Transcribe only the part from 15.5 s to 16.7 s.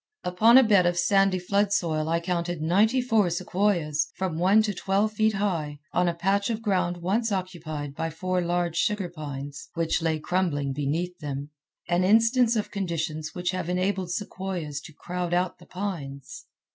the pines.